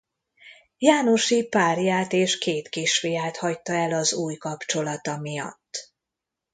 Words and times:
Jánosi 0.77 1.47
párját 1.47 2.13
és 2.13 2.37
két 2.37 2.69
kisfiát 2.69 3.37
hagyta 3.37 3.73
el 3.73 3.93
az 3.93 4.13
új 4.13 4.35
kapcsolata 4.35 5.17
miatt. 5.17 5.93